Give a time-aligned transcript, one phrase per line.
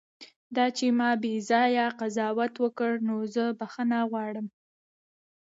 [0.55, 4.47] دا چې ما بیځایه قضاوت وکړ، نو زه بښنه غواړم.